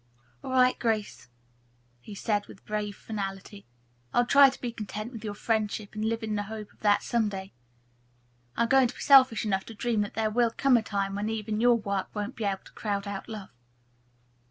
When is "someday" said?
7.03-7.53